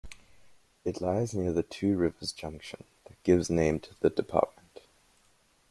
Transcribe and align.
It 0.83 0.99
lies 0.99 1.35
near 1.35 1.53
the 1.53 1.61
two 1.61 1.95
rivers 1.95 2.31
junction 2.31 2.85
that 3.05 3.21
gives 3.21 3.51
name 3.51 3.79
to 3.81 3.93
the 3.99 4.09
department. 4.09 4.81